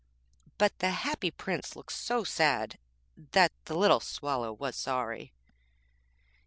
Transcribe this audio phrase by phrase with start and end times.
[0.57, 2.79] But the Happy Prince looked so sad
[3.33, 5.31] that the little Swallow was sorry.